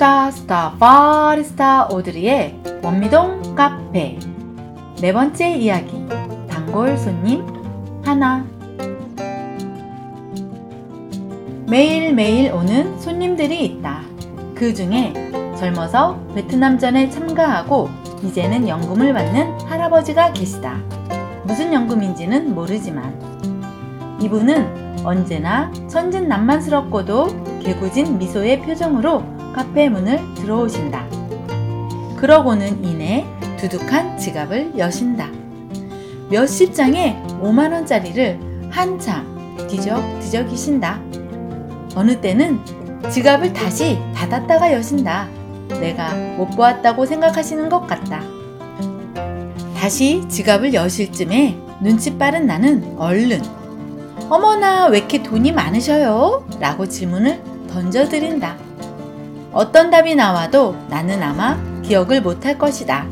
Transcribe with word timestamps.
스타 0.00 0.30
스타 0.30 0.72
파리스타 0.78 1.88
오드리의 1.88 2.58
원미동 2.82 3.54
카페 3.54 4.18
네 4.98 5.12
번째 5.12 5.52
이야기 5.56 6.06
단골 6.48 6.96
손님 6.96 7.44
하나 8.02 8.46
매일매일 11.68 12.50
오는 12.54 12.98
손님들이 12.98 13.62
있다. 13.66 14.00
그 14.54 14.72
중에 14.72 15.12
젊어서 15.58 16.18
베트남전에 16.34 17.10
참가하고 17.10 17.90
이제는 18.22 18.68
연금을 18.68 19.12
받는 19.12 19.60
할아버지가 19.66 20.32
계시다. 20.32 20.78
무슨 21.44 21.74
연금인지는 21.74 22.54
모르지만 22.54 23.20
이분은 24.22 25.04
언제나 25.04 25.70
천진난만스럽고도 25.88 27.60
개구진 27.62 28.16
미소의 28.16 28.62
표정으로 28.62 29.39
카페 29.54 29.88
문을 29.88 30.20
들어오신다. 30.34 31.06
그러고는 32.16 32.84
이내 32.84 33.24
두둑한 33.56 34.18
지갑을 34.18 34.78
여신다. 34.78 35.28
몇십 36.30 36.74
장의 36.74 37.16
5만원짜리를 37.42 38.70
한참 38.70 39.56
뒤적뒤적이신다. 39.68 41.00
어느 41.96 42.20
때는 42.20 42.60
지갑을 43.10 43.52
다시 43.52 43.98
닫았다가 44.14 44.72
여신다. 44.72 45.28
내가 45.80 46.14
못 46.36 46.50
보았다고 46.50 47.06
생각하시는 47.06 47.68
것 47.68 47.86
같다. 47.86 48.22
다시 49.76 50.22
지갑을 50.28 50.74
여실 50.74 51.10
쯤에 51.10 51.58
눈치 51.80 52.16
빠른 52.16 52.46
나는 52.46 52.94
얼른 52.98 53.40
어머나 54.28 54.86
왜 54.86 54.98
이렇게 54.98 55.22
돈이 55.22 55.52
많으셔요? 55.52 56.46
라고 56.60 56.86
질문을 56.86 57.42
던져드린다. 57.68 58.69
어떤 59.52 59.90
답이 59.90 60.14
나와도 60.14 60.76
나는 60.88 61.22
아마 61.22 61.58
기억을 61.82 62.22
못할 62.22 62.56
것이다. 62.56 63.06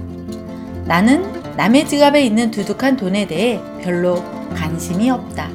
나는 0.85 1.57
남의 1.57 1.87
지갑에 1.87 2.23
있는 2.23 2.51
두둑한 2.51 2.97
돈에 2.97 3.27
대해 3.27 3.61
별로 3.83 4.23
관심이 4.55 5.11
없다. 5.11 5.49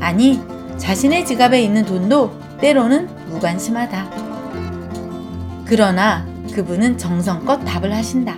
아니, 0.00 0.40
자신의 0.78 1.26
지갑에 1.26 1.62
있는 1.62 1.84
돈도 1.84 2.32
때로는 2.60 3.08
무관심하다. 3.28 4.10
그러나 5.66 6.26
그분은 6.52 6.96
정성껏 6.98 7.64
답을 7.64 7.92
하신다. 7.92 8.36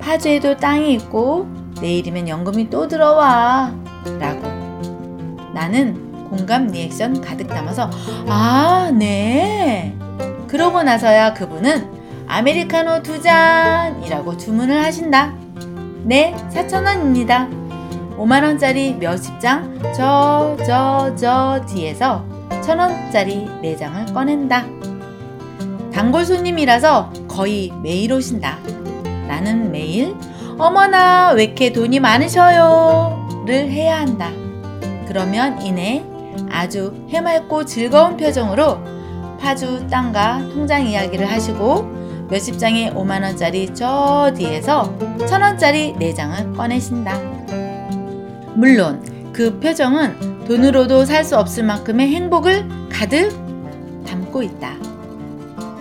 파주에도 0.00 0.56
땅이 0.56 0.92
있고 0.94 1.48
내일이면 1.80 2.28
연금이 2.28 2.68
또 2.68 2.88
들어와. 2.88 3.72
라고. 4.18 4.42
나는 5.54 6.28
공감 6.28 6.68
리액션 6.68 7.20
가득 7.20 7.48
담아서 7.48 7.90
아, 8.28 8.90
네. 8.92 9.96
그러고 10.50 10.82
나서야 10.82 11.32
그분은 11.34 12.26
아메리카노 12.26 13.04
두 13.04 13.22
잔이라고 13.22 14.36
주문을 14.36 14.82
하신다. 14.82 15.32
네, 16.02 16.34
4,000원입니다. 16.52 17.48
5만원짜리 18.18 18.98
몇십 18.98 19.38
장, 19.38 19.78
저, 19.94 20.56
저, 20.66 21.14
저 21.14 21.64
뒤에서 21.68 22.24
천원짜리 22.64 23.48
4장을 23.62 24.12
꺼낸다. 24.12 24.64
단골 25.92 26.24
손님이라서 26.24 27.12
거의 27.28 27.72
매일 27.80 28.12
오신다. 28.12 28.58
나는 29.28 29.70
매일 29.70 30.16
어머나 30.58 31.30
왜 31.30 31.44
이렇게 31.44 31.72
돈이 31.72 32.00
많으셔요 32.00 33.44
를 33.46 33.70
해야 33.70 34.00
한다. 34.00 34.30
그러면 35.06 35.62
이내 35.62 36.04
아주 36.50 37.06
해맑고 37.08 37.66
즐거운 37.66 38.16
표정으로 38.16 38.99
파주 39.40 39.86
땅과 39.88 40.50
통장 40.52 40.86
이야기를 40.86 41.30
하시고 41.30 42.28
몇십 42.30 42.58
장의 42.58 42.92
5만원짜리 42.92 43.74
저 43.74 44.32
뒤에서 44.36 44.96
천원짜리 45.26 45.94
4장을 45.94 46.56
꺼내신다. 46.56 47.18
물론 48.54 49.02
그 49.32 49.58
표정은 49.58 50.44
돈으로도 50.46 51.04
살 51.04 51.24
수 51.24 51.36
없을 51.38 51.64
만큼의 51.64 52.08
행복을 52.08 52.68
가득 52.90 53.30
담고 54.06 54.42
있다. 54.42 54.74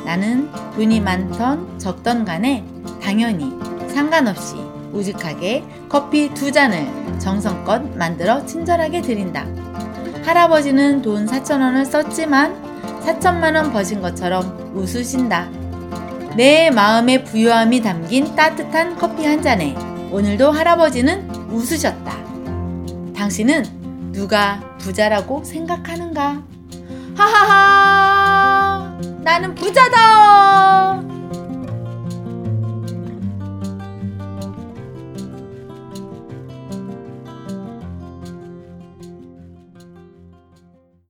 나는 0.06 0.50
돈이 0.76 1.02
많던 1.02 1.78
적던 1.78 2.26
간에 2.26 2.64
당연히 3.02 3.52
상관없이 3.88 4.56
우직하게 4.92 5.64
커피 5.88 6.34
두 6.34 6.52
잔을 6.52 6.88
정성껏 7.20 7.96
만들어 7.96 8.44
친절하게 8.46 9.02
드린다. 9.02 9.46
할아버지는 10.24 11.02
돈 11.02 11.26
4천 11.28 11.62
원을 11.62 11.86
썼지만 11.86 12.69
4천만 13.10 13.56
원 13.56 13.74
버신 13.74 14.02
것처럼 14.02 14.72
웃으신다. 14.76 15.50
내 16.36 16.70
마음의 16.70 17.24
부유함이 17.24 17.82
담긴 17.82 18.36
따뜻한 18.36 18.98
커피 18.98 19.26
한 19.26 19.42
잔에 19.42 19.76
오늘도 20.12 20.52
할아버지는 20.52 21.28
웃으셨다. 21.50 22.14
당신은 23.16 24.12
누가 24.12 24.60
부자라고 24.78 25.44
생각하는가? 25.44 26.44
하하하! 27.16 28.98
나는 29.24 29.56
부자다! 29.56 30.39